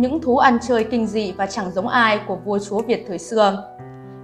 những 0.00 0.20
thú 0.20 0.38
ăn 0.38 0.58
chơi 0.68 0.84
kinh 0.84 1.06
dị 1.06 1.32
và 1.32 1.46
chẳng 1.46 1.70
giống 1.70 1.88
ai 1.88 2.20
của 2.26 2.36
vua 2.36 2.58
chúa 2.58 2.82
Việt 2.82 3.04
thời 3.08 3.18
xưa. 3.18 3.64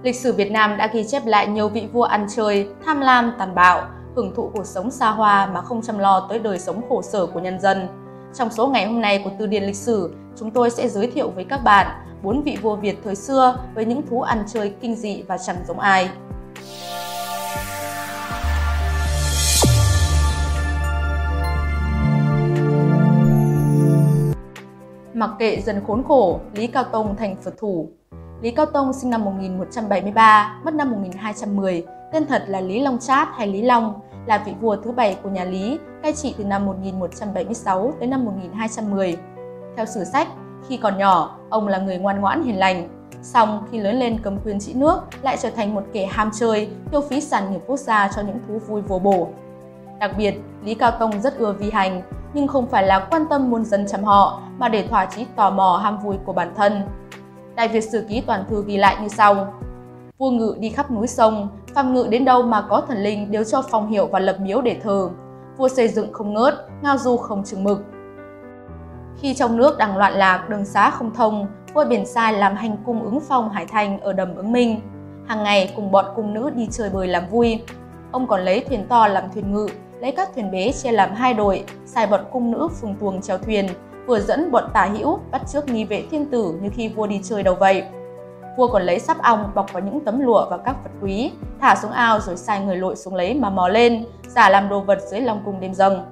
Lịch 0.03 0.15
sử 0.15 0.33
Việt 0.33 0.51
Nam 0.51 0.77
đã 0.77 0.87
ghi 0.87 1.03
chép 1.03 1.25
lại 1.25 1.47
nhiều 1.47 1.69
vị 1.69 1.87
vua 1.93 2.03
ăn 2.03 2.27
chơi, 2.35 2.67
tham 2.85 3.01
lam, 3.01 3.33
tàn 3.39 3.55
bạo, 3.55 3.87
hưởng 4.15 4.35
thụ 4.35 4.51
cuộc 4.53 4.65
sống 4.65 4.91
xa 4.91 5.09
hoa 5.09 5.45
mà 5.45 5.61
không 5.61 5.81
chăm 5.81 5.99
lo 5.99 6.27
tới 6.29 6.39
đời 6.39 6.59
sống 6.59 6.81
khổ 6.89 7.01
sở 7.01 7.25
của 7.25 7.39
nhân 7.39 7.59
dân. 7.59 7.87
Trong 8.33 8.49
số 8.49 8.67
ngày 8.67 8.85
hôm 8.85 9.01
nay 9.01 9.21
của 9.23 9.31
Từ 9.39 9.47
điển 9.47 9.63
lịch 9.63 9.75
sử, 9.75 10.13
chúng 10.39 10.51
tôi 10.51 10.69
sẽ 10.69 10.87
giới 10.87 11.07
thiệu 11.07 11.29
với 11.29 11.43
các 11.43 11.63
bạn 11.63 11.87
bốn 12.23 12.41
vị 12.43 12.57
vua 12.61 12.75
Việt 12.75 12.97
thời 13.03 13.15
xưa 13.15 13.57
với 13.75 13.85
những 13.85 14.01
thú 14.09 14.21
ăn 14.21 14.43
chơi 14.53 14.73
kinh 14.81 14.95
dị 14.95 15.23
và 15.27 15.37
chẳng 15.37 15.57
giống 15.67 15.79
ai. 15.79 16.09
Mặc 25.15 25.29
kệ 25.39 25.61
dần 25.61 25.81
khốn 25.87 26.03
khổ, 26.07 26.39
Lý 26.53 26.67
Cao 26.67 26.83
Tông 26.83 27.15
thành 27.15 27.35
Phật 27.35 27.57
thủ. 27.57 27.89
Lý 28.41 28.51
Cao 28.51 28.65
Tông 28.65 28.93
sinh 28.93 29.09
năm 29.09 29.25
1173, 29.25 30.59
mất 30.63 30.73
năm 30.73 30.91
1210, 30.91 31.85
tên 32.13 32.25
thật 32.27 32.43
là 32.47 32.61
Lý 32.61 32.79
Long 32.79 32.99
Chát 32.99 33.27
hay 33.37 33.47
Lý 33.47 33.61
Long, 33.61 33.99
là 34.25 34.43
vị 34.45 34.53
vua 34.61 34.75
thứ 34.75 34.91
bảy 34.91 35.17
của 35.23 35.29
nhà 35.29 35.43
Lý, 35.43 35.79
cai 36.03 36.13
trị 36.13 36.35
từ 36.37 36.43
năm 36.43 36.65
1176 36.65 37.93
đến 37.99 38.09
năm 38.09 38.25
1210. 38.25 39.17
Theo 39.75 39.85
sử 39.85 40.03
sách, 40.03 40.27
khi 40.67 40.77
còn 40.77 40.97
nhỏ, 40.97 41.37
ông 41.49 41.67
là 41.67 41.77
người 41.77 41.97
ngoan 41.97 42.21
ngoãn 42.21 42.43
hiền 42.43 42.59
lành. 42.59 42.89
Xong, 43.21 43.63
khi 43.71 43.79
lớn 43.79 43.95
lên 43.95 44.19
cầm 44.23 44.37
quyền 44.45 44.59
trị 44.59 44.73
nước, 44.73 44.99
lại 45.21 45.37
trở 45.41 45.49
thành 45.49 45.75
một 45.75 45.83
kẻ 45.93 46.05
ham 46.05 46.31
chơi, 46.39 46.69
tiêu 46.91 47.01
phí 47.01 47.21
sản 47.21 47.51
nghiệp 47.51 47.61
quốc 47.67 47.79
gia 47.79 48.09
cho 48.15 48.21
những 48.21 48.39
thú 48.47 48.59
vui 48.67 48.81
vô 48.81 48.99
bổ. 48.99 49.27
Đặc 49.99 50.11
biệt, 50.17 50.35
Lý 50.63 50.75
Cao 50.75 50.91
Tông 50.91 51.21
rất 51.21 51.37
ưa 51.37 51.53
vi 51.53 51.71
hành, 51.71 52.01
nhưng 52.35 52.47
không 52.47 52.67
phải 52.67 52.83
là 52.83 53.07
quan 53.11 53.25
tâm 53.29 53.51
muôn 53.51 53.65
dân 53.65 53.85
chăm 53.87 54.03
họ, 54.03 54.41
mà 54.57 54.69
để 54.69 54.87
thỏa 54.87 55.05
chí 55.05 55.25
tò 55.35 55.49
mò 55.49 55.79
ham 55.83 55.99
vui 55.99 56.15
của 56.25 56.33
bản 56.33 56.53
thân. 56.55 56.81
Đại 57.55 57.67
Việt 57.67 57.81
Sử 57.81 58.05
Ký 58.09 58.21
Toàn 58.21 58.43
Thư 58.49 58.63
ghi 58.67 58.77
lại 58.77 58.97
như 59.01 59.07
sau. 59.07 59.53
Vua 60.17 60.29
ngự 60.29 60.55
đi 60.59 60.69
khắp 60.69 60.91
núi 60.91 61.07
sông, 61.07 61.49
phàm 61.75 61.93
ngự 61.93 62.07
đến 62.09 62.25
đâu 62.25 62.41
mà 62.41 62.61
có 62.69 62.81
thần 62.87 62.97
linh 62.97 63.31
đều 63.31 63.43
cho 63.43 63.61
phong 63.71 63.87
hiệu 63.87 64.07
và 64.07 64.19
lập 64.19 64.37
miếu 64.39 64.61
để 64.61 64.79
thờ. 64.83 65.09
Vua 65.57 65.67
xây 65.67 65.87
dựng 65.87 66.13
không 66.13 66.33
ngớt, 66.33 66.53
ngao 66.81 66.97
du 66.97 67.17
không 67.17 67.43
chừng 67.43 67.63
mực. 67.63 67.85
Khi 69.17 69.33
trong 69.33 69.57
nước 69.57 69.77
đang 69.77 69.97
loạn 69.97 70.13
lạc, 70.13 70.49
đường 70.49 70.65
xá 70.65 70.89
không 70.89 71.13
thông, 71.13 71.47
vua 71.73 71.85
biển 71.85 72.05
sai 72.05 72.33
làm 72.33 72.55
hành 72.55 72.77
cung 72.85 73.03
ứng 73.03 73.19
phong 73.19 73.49
Hải 73.49 73.65
Thành 73.65 73.99
ở 73.99 74.13
đầm 74.13 74.35
ứng 74.35 74.51
minh. 74.51 74.81
Hàng 75.27 75.43
ngày 75.43 75.73
cùng 75.75 75.91
bọn 75.91 76.05
cung 76.15 76.33
nữ 76.33 76.49
đi 76.55 76.67
chơi 76.71 76.89
bời 76.89 77.07
làm 77.07 77.23
vui. 77.29 77.63
Ông 78.11 78.27
còn 78.27 78.41
lấy 78.41 78.65
thuyền 78.69 78.87
to 78.87 79.07
làm 79.07 79.23
thuyền 79.33 79.53
ngự, 79.53 79.67
lấy 80.01 80.11
các 80.11 80.29
thuyền 80.35 80.51
bé 80.51 80.71
chia 80.71 80.91
làm 80.91 81.13
hai 81.13 81.33
đội, 81.33 81.63
sai 81.85 82.07
bọn 82.07 82.21
cung 82.31 82.51
nữ 82.51 82.67
phùng 82.71 82.95
tuồng 82.95 83.21
chèo 83.21 83.37
thuyền, 83.37 83.67
vừa 84.05 84.19
dẫn 84.19 84.51
bọn 84.51 84.63
tả 84.73 84.85
hữu 84.85 85.19
bắt 85.31 85.41
trước 85.47 85.67
nghi 85.67 85.85
vệ 85.85 86.03
thiên 86.11 86.25
tử 86.25 86.59
như 86.61 86.69
khi 86.73 86.89
vua 86.89 87.07
đi 87.07 87.21
chơi 87.23 87.43
đâu 87.43 87.55
vậy. 87.55 87.83
Vua 88.57 88.67
còn 88.67 88.81
lấy 88.81 88.99
sắp 88.99 89.17
ong 89.23 89.51
bọc 89.55 89.73
vào 89.73 89.83
những 89.83 89.99
tấm 89.99 90.19
lụa 90.19 90.49
và 90.49 90.57
các 90.57 90.75
vật 90.83 90.89
quý, 91.01 91.31
thả 91.61 91.75
xuống 91.75 91.91
ao 91.91 92.19
rồi 92.19 92.37
sai 92.37 92.59
người 92.59 92.75
lội 92.75 92.95
xuống 92.95 93.15
lấy 93.15 93.33
mà 93.33 93.49
mò 93.49 93.67
lên, 93.67 94.05
giả 94.27 94.49
làm 94.49 94.69
đồ 94.69 94.79
vật 94.79 94.99
dưới 95.11 95.21
lòng 95.21 95.41
cung 95.45 95.59
đêm 95.59 95.73
dâng. 95.73 96.05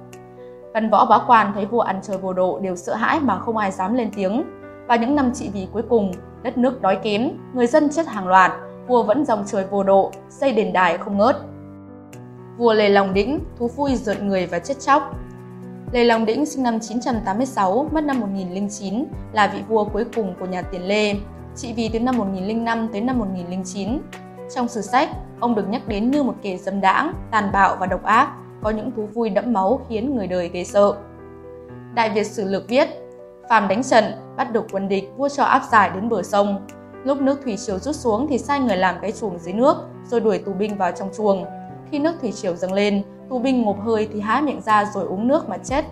Văn 0.74 0.90
võ 0.90 1.04
bá 1.04 1.18
quan 1.26 1.52
thấy 1.54 1.66
vua 1.66 1.80
ăn 1.80 2.00
chơi 2.02 2.18
vô 2.18 2.32
độ 2.32 2.58
đều 2.58 2.76
sợ 2.76 2.94
hãi 2.94 3.20
mà 3.20 3.38
không 3.38 3.56
ai 3.56 3.70
dám 3.70 3.94
lên 3.94 4.10
tiếng. 4.16 4.44
Và 4.88 4.96
những 4.96 5.14
năm 5.14 5.30
trị 5.34 5.50
vì 5.52 5.68
cuối 5.72 5.82
cùng, 5.88 6.12
đất 6.42 6.58
nước 6.58 6.82
đói 6.82 6.96
kém, 6.96 7.30
người 7.54 7.66
dân 7.66 7.88
chết 7.90 8.06
hàng 8.06 8.28
loạt, 8.28 8.52
vua 8.86 9.02
vẫn 9.02 9.24
dòng 9.24 9.44
trời 9.46 9.64
vô 9.70 9.82
độ, 9.82 10.10
xây 10.28 10.52
đền 10.52 10.72
đài 10.72 10.98
không 10.98 11.18
ngớt. 11.18 11.36
Vua 12.58 12.72
Lê 12.72 12.88
Long 12.88 13.14
Đĩnh, 13.14 13.40
thú 13.58 13.68
vui 13.68 13.96
rượt 13.96 14.22
người 14.22 14.46
và 14.46 14.58
chết 14.58 14.80
chóc. 14.80 15.16
Lê 15.92 16.04
Long 16.04 16.24
Đĩnh 16.24 16.46
sinh 16.46 16.62
năm 16.62 16.80
986, 16.80 17.88
mất 17.92 18.04
năm 18.04 18.20
1009, 18.20 19.04
là 19.32 19.46
vị 19.46 19.58
vua 19.68 19.84
cuối 19.84 20.04
cùng 20.16 20.34
của 20.40 20.46
nhà 20.46 20.62
Tiền 20.62 20.88
Lê, 20.88 21.14
trị 21.56 21.72
vì 21.76 21.90
từ 21.92 22.00
năm 22.00 22.18
1005 22.18 22.88
tới 22.92 23.00
năm 23.00 23.18
1009. 23.18 23.98
Trong 24.54 24.68
sử 24.68 24.80
sách, 24.80 25.08
ông 25.40 25.54
được 25.54 25.68
nhắc 25.68 25.88
đến 25.88 26.10
như 26.10 26.22
một 26.22 26.34
kẻ 26.42 26.56
dâm 26.56 26.80
đãng, 26.80 27.12
tàn 27.30 27.52
bạo 27.52 27.76
và 27.80 27.86
độc 27.86 28.02
ác, 28.02 28.28
có 28.62 28.70
những 28.70 28.90
thú 28.96 29.06
vui 29.06 29.30
đẫm 29.30 29.52
máu 29.52 29.80
khiến 29.88 30.16
người 30.16 30.26
đời 30.26 30.48
ghê 30.48 30.64
sợ. 30.64 30.94
Đại 31.94 32.10
Việt 32.10 32.24
Sử 32.24 32.44
Lược 32.44 32.68
viết, 32.68 32.88
phàm 33.48 33.68
đánh 33.68 33.82
trận, 33.82 34.04
bắt 34.36 34.52
được 34.52 34.66
quân 34.72 34.88
địch, 34.88 35.12
vua 35.16 35.28
cho 35.28 35.44
áp 35.44 35.62
giải 35.72 35.90
đến 35.94 36.08
bờ 36.08 36.22
sông. 36.22 36.66
Lúc 37.04 37.20
nước 37.20 37.40
thủy 37.44 37.56
triều 37.66 37.78
rút 37.78 37.96
xuống 37.96 38.26
thì 38.28 38.38
sai 38.38 38.60
người 38.60 38.76
làm 38.76 38.94
cái 39.02 39.12
chuồng 39.12 39.38
dưới 39.38 39.54
nước, 39.54 39.76
rồi 40.06 40.20
đuổi 40.20 40.38
tù 40.38 40.52
binh 40.52 40.76
vào 40.76 40.92
trong 40.92 41.10
chuồng. 41.16 41.44
Khi 41.94 42.00
nước 42.00 42.14
thủy 42.20 42.32
triều 42.32 42.56
dâng 42.56 42.72
lên, 42.72 43.02
tù 43.30 43.38
binh 43.38 43.62
ngộp 43.62 43.84
hơi 43.84 44.08
thì 44.12 44.20
há 44.20 44.40
miệng 44.40 44.60
ra 44.60 44.84
rồi 44.94 45.04
uống 45.06 45.28
nước 45.28 45.48
mà 45.48 45.56
chết. 45.56 45.84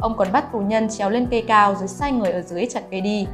Ông 0.00 0.16
còn 0.16 0.32
bắt 0.32 0.52
tù 0.52 0.58
nhân 0.58 0.88
trèo 0.88 1.10
lên 1.10 1.26
cây 1.30 1.44
cao 1.48 1.74
rồi 1.74 1.88
sai 1.88 2.12
người 2.12 2.32
ở 2.32 2.42
dưới 2.42 2.66
chặt 2.66 2.80
cây 2.90 3.00
đi. 3.00 3.26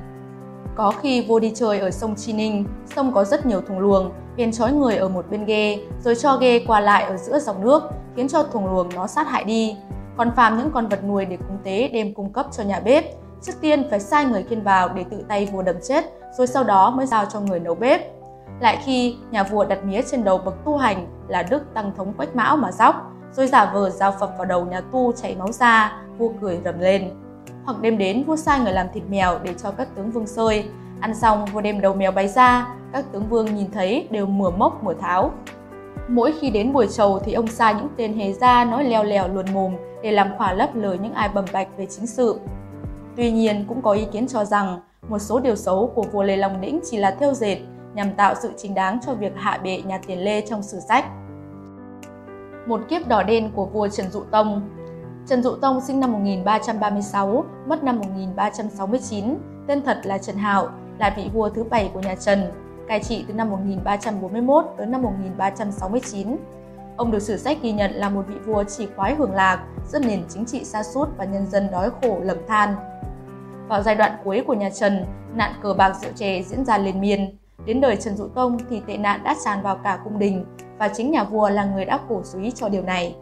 Có 0.77 0.93
khi 1.03 1.27
vua 1.28 1.38
đi 1.38 1.53
chơi 1.54 1.78
ở 1.78 1.91
sông 1.91 2.15
Chi 2.15 2.32
Ninh, 2.32 2.65
sông 2.94 3.12
có 3.15 3.25
rất 3.25 3.47
nhiều 3.47 3.60
thùng 3.60 3.78
luồng, 3.78 4.10
liền 4.37 4.53
trói 4.53 4.72
người 4.72 4.97
ở 4.97 5.09
một 5.09 5.31
bên 5.31 5.44
ghe, 5.44 5.78
rồi 6.04 6.15
cho 6.15 6.37
ghe 6.37 6.59
qua 6.59 6.81
lại 6.81 7.04
ở 7.04 7.16
giữa 7.16 7.38
dòng 7.38 7.65
nước, 7.65 7.82
khiến 8.16 8.28
cho 8.28 8.43
thùng 8.43 8.66
luồng 8.66 8.88
nó 8.94 9.06
sát 9.06 9.28
hại 9.28 9.44
đi. 9.44 9.77
Còn 10.16 10.31
phàm 10.37 10.59
những 10.59 10.71
con 10.71 10.88
vật 10.88 11.04
nuôi 11.04 11.25
để 11.25 11.37
cúng 11.37 11.59
tế 11.65 11.88
đem 11.88 12.15
cung 12.15 12.33
cấp 12.33 12.47
cho 12.53 12.62
nhà 12.62 12.81
bếp, 12.81 13.04
trước 13.43 13.53
tiên 13.60 13.87
phải 13.91 14.00
sai 14.00 14.25
người 14.25 14.43
khiên 14.43 14.62
vào 14.62 14.88
để 14.88 15.04
tự 15.10 15.25
tay 15.28 15.47
vua 15.47 15.62
đầm 15.62 15.77
chết, 15.88 16.04
rồi 16.38 16.47
sau 16.47 16.65
đó 16.65 16.91
mới 16.91 17.06
giao 17.06 17.25
cho 17.25 17.41
người 17.41 17.60
nấu 17.60 17.75
bếp. 17.75 18.12
Lại 18.60 18.78
khi 18.84 19.16
nhà 19.31 19.43
vua 19.43 19.65
đặt 19.65 19.84
mía 19.84 20.00
trên 20.10 20.25
đầu 20.25 20.38
bậc 20.38 20.65
tu 20.65 20.77
hành 20.77 21.06
là 21.29 21.43
Đức 21.43 21.75
Tăng 21.75 21.93
Thống 21.97 22.13
Quách 22.13 22.37
Mão 22.37 22.57
mà 22.57 22.73
dóc, 22.73 23.13
rồi 23.33 23.47
giả 23.47 23.71
vờ 23.75 23.91
giao 23.91 24.13
phập 24.21 24.31
vào 24.39 24.45
đầu 24.45 24.65
nhà 24.65 24.81
tu 24.81 25.13
chảy 25.13 25.37
máu 25.37 25.53
ra, 25.53 26.03
vua 26.19 26.31
cười 26.41 26.61
rầm 26.65 26.81
lên. 26.81 27.11
Hoặc 27.65 27.81
đêm 27.81 27.99
đến 27.99 28.25
vua 28.25 28.37
sai 28.37 28.61
người 28.61 28.73
làm 28.73 28.87
thịt 28.95 29.03
mèo 29.11 29.39
để 29.43 29.55
cho 29.63 29.71
các 29.71 29.89
tướng 29.95 30.11
vương 30.11 30.27
sơi, 30.27 30.69
ăn 31.01 31.15
xong 31.15 31.45
vua 31.45 31.61
đem 31.61 31.81
đầu 31.81 31.95
mèo 31.95 32.13
bày 32.13 32.29
ra, 32.29 32.69
các 32.93 33.05
tướng 33.13 33.29
vương 33.29 33.55
nhìn 33.55 33.71
thấy 33.71 34.09
đều 34.11 34.27
mửa 34.27 34.51
mốc 34.51 34.85
mửa 34.85 34.95
tháo. 34.95 35.31
Mỗi 36.09 36.35
khi 36.41 36.51
đến 36.51 36.73
buổi 36.73 36.89
trầu 36.89 37.19
thì 37.19 37.33
ông 37.33 37.47
sai 37.47 37.75
những 37.75 37.89
tên 37.97 38.15
hề 38.15 38.33
ra 38.33 38.65
nói 38.65 38.85
leo 38.85 39.05
lèo 39.05 39.29
luồn 39.29 39.47
mồm 39.55 39.73
để 40.03 40.13
làm 40.13 40.37
khỏa 40.37 40.53
lấp 40.53 40.75
lời 40.75 40.99
những 41.03 41.13
ai 41.13 41.29
bầm 41.29 41.45
bạch 41.53 41.69
về 41.77 41.87
chính 41.87 42.07
sự. 42.07 42.41
Tuy 43.17 43.31
nhiên 43.31 43.65
cũng 43.69 43.83
có 43.83 43.93
ý 43.93 44.07
kiến 44.13 44.29
cho 44.29 44.45
rằng 44.45 44.81
một 45.09 45.19
số 45.19 45.41
điều 45.41 45.57
xấu 45.57 45.93
của 45.95 46.03
vua 46.03 46.23
Lê 46.23 46.37
Long 46.37 46.61
Đĩnh 46.61 46.81
chỉ 46.91 46.97
là 46.97 47.17
theo 47.21 47.35
dệt 47.35 47.59
nhằm 47.97 48.12
tạo 48.15 48.34
sự 48.43 48.53
chính 48.57 48.75
đáng 48.75 48.99
cho 49.07 49.15
việc 49.15 49.33
hạ 49.37 49.61
bệ 49.62 49.83
nhà 49.83 49.99
Tiền 50.07 50.25
Lê 50.25 50.41
trong 50.41 50.62
sử 50.62 50.81
sách. 50.81 51.05
Một 52.67 52.81
kiếp 52.89 53.09
đỏ 53.09 53.23
đen 53.23 53.51
của 53.55 53.67
vua 53.67 53.89
Trần 53.89 54.11
Dụ 54.11 54.25
Tông 54.31 54.69
Trần 55.27 55.43
Dụ 55.43 55.57
Tông 55.57 55.81
sinh 55.81 56.01
năm 56.01 56.12
1336, 56.12 57.45
mất 57.67 57.84
năm 57.84 57.99
1369, 57.99 59.37
tên 59.67 59.83
thật 59.83 60.01
là 60.05 60.19
Trần 60.19 60.37
Hạo, 60.37 60.69
là 60.99 61.15
vị 61.17 61.31
vua 61.34 61.49
thứ 61.49 61.65
bảy 61.65 61.91
của 61.95 62.01
nhà 62.01 62.15
Trần, 62.15 62.53
cai 62.89 63.01
trị 63.01 63.25
từ 63.29 63.34
năm 63.34 63.51
1341 63.51 64.65
tới 64.77 64.87
năm 64.87 65.03
1369. 65.03 66.37
Ông 66.97 67.11
được 67.11 67.23
sử 67.23 67.37
sách 67.37 67.59
ghi 67.63 67.73
nhận 67.73 67.91
là 67.91 68.09
một 68.09 68.25
vị 68.28 68.34
vua 68.47 68.65
chỉ 68.65 68.89
khoái 68.97 69.15
hưởng 69.15 69.33
lạc, 69.33 69.65
dẫn 69.89 70.03
nền 70.07 70.25
chính 70.28 70.45
trị 70.45 70.65
xa 70.65 70.83
sút 70.83 71.09
và 71.17 71.25
nhân 71.25 71.47
dân 71.47 71.69
đói 71.71 71.91
khổ 72.03 72.19
lầm 72.23 72.37
than. 72.49 72.75
Vào 73.69 73.83
giai 73.83 73.95
đoạn 73.95 74.13
cuối 74.25 74.45
của 74.47 74.55
nhà 74.55 74.71
Trần, 74.71 75.05
nạn 75.34 75.53
cờ 75.63 75.75
bạc 75.75 75.97
rượu 76.03 76.13
chè 76.15 76.43
diễn 76.43 76.65
ra 76.65 76.78
liên 76.78 77.01
miên. 77.01 77.37
Đến 77.65 77.81
đời 77.81 77.97
Trần 77.97 78.17
Dụ 78.17 78.28
Tông 78.28 78.59
thì 78.71 78.83
tệ 78.87 78.97
nạn 78.97 79.21
đã 79.25 79.37
tràn 79.44 79.62
vào 79.62 79.77
cả 79.77 79.99
cung 80.05 80.19
đình 80.19 80.44
và 80.78 80.89
chính 80.89 81.11
nhà 81.11 81.25
vua 81.25 81.49
là 81.49 81.65
người 81.65 81.84
đã 81.84 81.99
cổ 82.09 82.22
suý 82.25 82.50
cho 82.50 82.69
điều 82.69 82.83
này. 82.83 83.17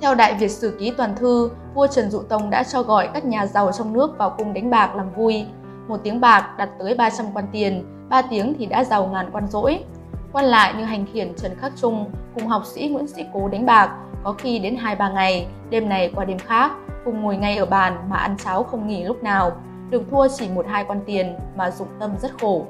Theo 0.00 0.14
Đại 0.14 0.34
Việt 0.34 0.48
Sử 0.48 0.76
Ký 0.80 0.92
Toàn 0.96 1.16
Thư, 1.16 1.50
vua 1.74 1.86
Trần 1.86 2.10
Dụ 2.10 2.22
Tông 2.22 2.50
đã 2.50 2.62
cho 2.62 2.82
gọi 2.82 3.08
các 3.14 3.24
nhà 3.24 3.46
giàu 3.46 3.72
trong 3.72 3.92
nước 3.92 4.18
vào 4.18 4.30
cung 4.30 4.52
đánh 4.52 4.70
bạc 4.70 4.96
làm 4.96 5.10
vui. 5.10 5.46
Một 5.88 6.00
tiếng 6.02 6.20
bạc 6.20 6.54
đặt 6.58 6.70
tới 6.78 6.94
300 6.94 7.26
quan 7.34 7.44
tiền, 7.52 7.84
3 8.08 8.22
tiếng 8.22 8.54
thì 8.58 8.66
đã 8.66 8.84
giàu 8.84 9.06
ngàn 9.06 9.30
quan 9.32 9.46
rỗi. 9.48 9.84
Quan 10.32 10.44
lại 10.44 10.74
như 10.78 10.84
hành 10.84 11.06
khiển 11.12 11.34
Trần 11.34 11.52
Khắc 11.60 11.72
Trung 11.76 12.10
cùng 12.34 12.46
học 12.46 12.62
sĩ 12.66 12.88
Nguyễn 12.88 13.06
Sĩ 13.06 13.24
Cố 13.32 13.48
đánh 13.48 13.66
bạc, 13.66 13.96
có 14.24 14.32
khi 14.32 14.58
đến 14.58 14.76
2-3 14.76 15.12
ngày, 15.12 15.46
đêm 15.70 15.88
này 15.88 16.12
qua 16.14 16.24
đêm 16.24 16.38
khác, 16.38 16.72
cùng 17.04 17.22
ngồi 17.22 17.36
ngay 17.36 17.56
ở 17.56 17.66
bàn 17.66 17.96
mà 18.08 18.16
ăn 18.16 18.36
cháo 18.44 18.62
không 18.62 18.88
nghỉ 18.88 19.04
lúc 19.04 19.22
nào. 19.22 19.52
Được 19.90 20.02
thua 20.10 20.28
chỉ 20.28 20.48
một 20.48 20.66
hai 20.68 20.84
quan 20.84 21.00
tiền 21.06 21.36
mà 21.56 21.70
dụng 21.70 21.88
tâm 22.00 22.10
rất 22.22 22.30
khổ. 22.40 22.66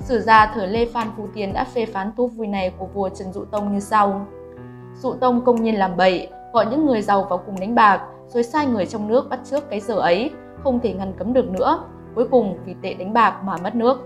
Sử 0.00 0.20
gia 0.20 0.46
thời 0.54 0.68
Lê 0.68 0.86
Phan 0.86 1.08
phú 1.16 1.28
Tiền 1.34 1.52
đã 1.52 1.64
phê 1.64 1.86
phán 1.86 2.12
thú 2.16 2.26
vui 2.26 2.46
này 2.46 2.72
của 2.78 2.86
vua 2.86 3.08
Trần 3.08 3.32
Dụ 3.32 3.44
Tông 3.44 3.74
như 3.74 3.80
sau. 3.80 4.26
Dụ 5.02 5.12
Tông 5.12 5.44
công 5.44 5.62
nhiên 5.62 5.78
làm 5.78 5.96
bậy, 5.96 6.28
gọi 6.52 6.66
những 6.66 6.86
người 6.86 7.02
giàu 7.02 7.24
vào 7.24 7.38
cùng 7.46 7.60
đánh 7.60 7.74
bạc, 7.74 8.02
rồi 8.28 8.42
sai 8.42 8.66
người 8.66 8.86
trong 8.86 9.08
nước 9.08 9.28
bắt 9.30 9.40
trước 9.44 9.70
cái 9.70 9.80
giờ 9.80 9.94
ấy, 9.94 10.30
không 10.64 10.80
thể 10.80 10.92
ngăn 10.92 11.12
cấm 11.18 11.32
được 11.32 11.50
nữa. 11.50 11.84
Cuối 12.14 12.28
cùng 12.30 12.58
vì 12.64 12.74
tệ 12.82 12.94
đánh 12.94 13.12
bạc 13.12 13.40
mà 13.44 13.56
mất 13.56 13.74
nước. 13.74 13.98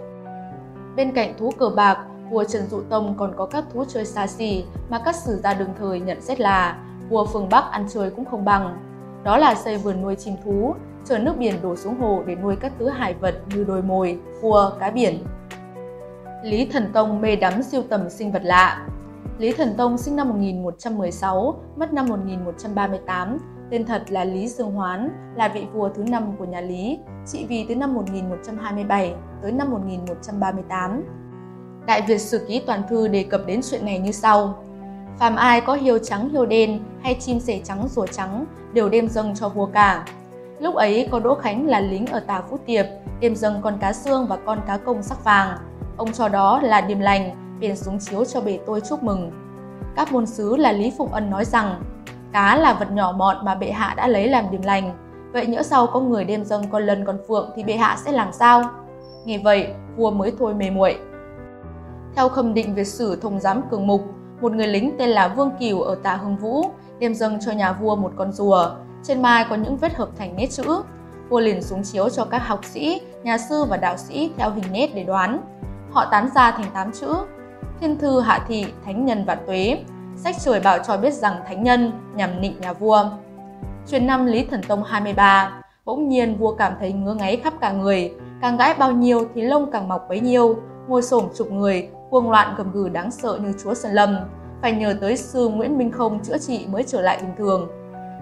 Bên 0.97 1.13
cạnh 1.13 1.35
thú 1.39 1.51
cờ 1.59 1.71
bạc, 1.77 1.99
vua 2.31 2.45
Trần 2.45 2.63
Dụ 2.67 2.81
Tông 2.81 3.15
còn 3.19 3.33
có 3.37 3.47
các 3.47 3.65
thú 3.73 3.85
chơi 3.89 4.05
xa 4.05 4.27
xỉ 4.27 4.65
mà 4.89 5.03
các 5.05 5.15
sử 5.17 5.37
gia 5.37 5.55
đương 5.55 5.75
thời 5.79 6.01
nhận 6.01 6.21
xét 6.21 6.41
là 6.41 6.79
vua 7.09 7.27
phương 7.27 7.49
Bắc 7.51 7.65
ăn 7.71 7.87
chơi 7.89 8.11
cũng 8.11 8.25
không 8.25 8.45
bằng. 8.45 8.79
Đó 9.25 9.37
là 9.37 9.55
xây 9.55 9.77
vườn 9.77 10.03
nuôi 10.03 10.17
chim 10.17 10.35
thú, 10.45 10.75
chờ 11.05 11.19
nước 11.19 11.33
biển 11.39 11.55
đổ 11.63 11.77
xuống 11.77 12.01
hồ 12.01 12.23
để 12.27 12.35
nuôi 12.35 12.57
các 12.57 12.73
thứ 12.79 12.89
hải 12.89 13.15
vật 13.15 13.35
như 13.55 13.65
đồi 13.65 13.83
mồi, 13.83 14.19
cua, 14.43 14.71
cá 14.81 14.91
biển. 14.91 15.19
Lý 16.43 16.67
Thần 16.73 16.91
Tông 16.93 17.21
mê 17.21 17.37
đắm 17.37 17.63
siêu 17.63 17.83
tầm 17.89 18.11
sinh 18.11 18.33
vật 18.33 18.43
lạ. 18.45 18.87
Lý 19.39 19.53
Thần 19.53 19.75
Tông 19.77 19.99
sinh 19.99 20.17
năm 20.17 20.29
1116, 20.29 21.61
mất 21.77 21.93
năm 21.93 22.07
1138, 22.09 23.39
Tên 23.71 23.87
thật 23.87 24.03
là 24.09 24.25
Lý 24.25 24.49
Dương 24.49 24.71
Hoán, 24.71 25.09
là 25.37 25.49
vị 25.49 25.67
vua 25.73 25.89
thứ 25.89 26.05
năm 26.05 26.33
của 26.39 26.45
nhà 26.45 26.61
Lý, 26.61 26.99
trị 27.27 27.47
vì 27.49 27.67
từ 27.69 27.75
năm 27.75 27.95
1127 27.95 29.15
tới 29.43 29.53
năm 29.53 29.71
1138. 29.71 31.05
Đại 31.87 32.03
Việt 32.03 32.19
Sử 32.19 32.39
Ký 32.49 32.63
Toàn 32.67 32.83
Thư 32.89 33.09
đề 33.09 33.23
cập 33.23 33.41
đến 33.47 33.61
chuyện 33.71 33.85
này 33.85 33.99
như 33.99 34.13
sau. 34.13 34.65
Phàm 35.19 35.37
ai 35.37 35.61
có 35.61 35.75
hiêu 35.75 35.99
trắng 35.99 36.29
hiêu 36.29 36.47
đen 36.47 36.81
hay 37.03 37.17
chim 37.21 37.41
sẻ 37.41 37.61
trắng 37.65 37.89
rùa 37.89 38.07
trắng 38.07 38.45
đều 38.73 38.89
đem 38.89 39.09
dâng 39.09 39.35
cho 39.35 39.49
vua 39.49 39.67
cả. 39.67 40.07
Lúc 40.61 40.75
ấy 40.75 41.09
có 41.11 41.21
Đỗ 41.21 41.35
Khánh 41.35 41.67
là 41.67 41.81
lính 41.81 42.07
ở 42.07 42.21
tà 42.21 42.43
Phú 42.51 42.59
Tiệp, 42.67 42.87
đem 43.21 43.37
dâng 43.37 43.61
con 43.63 43.79
cá 43.81 43.93
xương 43.93 44.27
và 44.27 44.37
con 44.37 44.61
cá 44.67 44.77
công 44.77 45.03
sắc 45.03 45.25
vàng. 45.25 45.59
Ông 45.97 46.13
cho 46.13 46.29
đó 46.29 46.61
là 46.63 46.81
điềm 46.81 46.99
lành, 46.99 47.31
bèn 47.61 47.77
xuống 47.77 47.99
chiếu 47.99 48.25
cho 48.25 48.41
bề 48.41 48.59
tôi 48.67 48.81
chúc 48.81 49.03
mừng. 49.03 49.31
Các 49.97 50.13
môn 50.13 50.27
sứ 50.27 50.57
là 50.57 50.73
Lý 50.73 50.93
Phụng 50.99 51.13
Ân 51.13 51.31
nói 51.31 51.45
rằng, 51.45 51.83
cá 52.33 52.57
là 52.57 52.73
vật 52.75 52.91
nhỏ 52.93 53.13
mọn 53.17 53.37
mà 53.45 53.55
bệ 53.55 53.71
hạ 53.71 53.95
đã 53.97 54.07
lấy 54.07 54.29
làm 54.29 54.51
điềm 54.51 54.63
lành, 54.63 54.93
vậy 55.33 55.47
nhỡ 55.47 55.63
sau 55.63 55.87
có 55.87 56.01
người 56.01 56.25
đem 56.25 56.45
dâng 56.45 56.63
con 56.71 56.83
lân 56.83 57.05
con 57.05 57.19
phượng 57.29 57.51
thì 57.57 57.65
bệ 57.65 57.77
hạ 57.77 57.97
sẽ 58.05 58.13
làm 58.13 58.33
sao? 58.33 58.63
Nghe 59.25 59.39
vậy, 59.39 59.69
vua 59.97 60.11
mới 60.11 60.33
thôi 60.39 60.55
mề 60.55 60.71
muội. 60.71 60.99
Theo 62.17 62.29
khâm 62.29 62.55
định 62.55 62.75
về 62.75 62.85
sử 62.85 63.17
thông 63.17 63.41
giám 63.41 63.63
cường 63.71 63.87
mục, 63.87 64.03
một 64.41 64.53
người 64.53 64.67
lính 64.67 64.95
tên 64.99 65.09
là 65.09 65.29
Vương 65.29 65.51
Kiều 65.61 65.81
ở 65.81 65.95
Tà 66.03 66.17
Hưng 66.17 66.37
Vũ 66.37 66.65
đem 66.99 67.15
dâng 67.15 67.39
cho 67.47 67.53
nhà 67.53 67.73
vua 67.73 67.97
một 67.97 68.13
con 68.17 68.33
rùa. 68.33 68.71
Trên 69.03 69.23
mai 69.23 69.47
có 69.51 69.57
những 69.57 69.77
vết 69.77 69.95
hợp 69.95 70.09
thành 70.19 70.37
nét 70.37 70.47
chữ. 70.51 70.83
Vua 71.29 71.41
liền 71.41 71.63
xuống 71.63 71.83
chiếu 71.83 72.09
cho 72.09 72.25
các 72.25 72.39
học 72.39 72.65
sĩ, 72.65 73.01
nhà 73.23 73.39
sư 73.39 73.65
và 73.65 73.77
đạo 73.77 73.97
sĩ 73.97 74.31
theo 74.37 74.51
hình 74.51 74.73
nét 74.73 74.91
để 74.95 75.05
đoán. 75.05 75.41
Họ 75.93 76.05
tán 76.05 76.29
ra 76.35 76.51
thành 76.51 76.67
tám 76.75 76.93
chữ. 76.93 77.15
Thiên 77.81 77.99
thư 77.99 78.21
hạ 78.21 78.45
thị, 78.49 78.67
thánh 78.85 79.07
nhân 79.07 79.25
vạn 79.25 79.39
tuế. 79.47 79.85
Sách 80.17 80.37
trời 80.41 80.61
bảo 80.61 80.79
cho 80.87 80.97
biết 80.97 81.15
rằng 81.15 81.35
thánh 81.47 81.63
nhân 81.63 81.93
nhằm 82.15 82.41
nịnh 82.41 82.61
nhà 82.61 82.73
vua. 82.73 83.05
Truyền 83.89 84.07
năm 84.07 84.27
Lý 84.27 84.45
Thần 84.45 84.63
Tông 84.69 84.85
23, 84.85 85.63
bỗng 85.85 86.09
nhiên 86.09 86.37
vua 86.37 86.55
cảm 86.55 86.73
thấy 86.81 86.93
ngứa 86.93 87.15
ngáy 87.15 87.37
khắp 87.37 87.55
cả 87.61 87.73
người, 87.73 88.13
càng 88.41 88.57
gãi 88.57 88.75
bao 88.79 88.93
nhiêu 88.93 89.25
thì 89.35 89.43
lông 89.43 89.71
càng 89.71 89.89
mọc 89.89 90.07
bấy 90.09 90.21
nhiêu, 90.21 90.57
ngồi 90.89 91.03
xổm 91.03 91.25
chục 91.35 91.51
người, 91.51 91.89
cuồng 92.11 92.31
loạn 92.31 92.55
gầm 92.57 92.73
gừ 92.73 92.89
đáng 92.89 93.11
sợ 93.11 93.39
như 93.43 93.53
chúa 93.63 93.75
Sơn 93.75 93.93
Lâm, 93.93 94.17
phải 94.63 94.73
nhờ 94.73 94.95
tới 95.01 95.17
sư 95.17 95.49
Nguyễn 95.49 95.79
Minh 95.79 95.91
Không 95.91 96.21
chữa 96.25 96.39
trị 96.39 96.67
mới 96.69 96.83
trở 96.83 97.01
lại 97.01 97.19
bình 97.21 97.35
thường. 97.39 97.69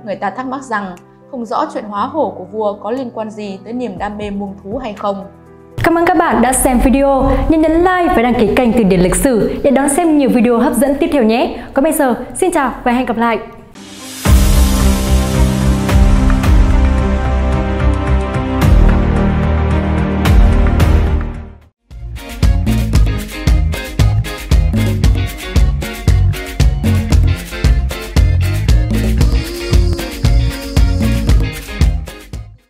Người 0.05 0.17
ta 0.17 0.31
thắc 0.31 0.47
mắc 0.47 0.63
rằng 0.63 0.97
không 1.31 1.45
rõ 1.45 1.67
chuyện 1.75 1.85
hóa 1.85 2.07
hổ 2.07 2.35
của 2.39 2.45
vua 2.45 2.75
có 2.75 2.91
liên 2.91 3.11
quan 3.15 3.31
gì 3.31 3.59
tới 3.65 3.73
niềm 3.73 3.99
đam 3.99 4.19
mê 4.19 4.31
muông 4.31 4.55
thú 4.63 4.79
hay 4.79 4.93
không. 4.93 5.27
Cảm 5.91 5.99
ơn 5.99 6.07
các 6.07 6.17
bạn 6.17 6.43
đã 6.43 6.53
xem 6.53 6.79
video, 6.79 7.31
nhớ 7.49 7.59
nhấn 7.59 7.73
like 7.73 8.15
và 8.17 8.23
đăng 8.23 8.35
ký 8.35 8.49
kênh 8.57 8.73
Từ 8.73 8.83
điển 8.83 9.01
lịch 9.01 9.17
sử 9.17 9.61
để 9.63 9.71
đón 9.71 9.89
xem 9.89 10.19
nhiều 10.19 10.31
video 10.31 10.59
hấp 10.59 10.73
dẫn 10.75 10.95
tiếp 10.95 11.11
theo 11.13 11.23
nhé. 11.23 11.57
Còn 11.75 11.83
bây 11.83 11.93
giờ, 11.93 12.15
xin 12.35 12.51
chào 12.51 12.73
và 12.85 12.93
hẹn 12.93 13.07
gặp 13.07 13.17
lại! 13.17 13.39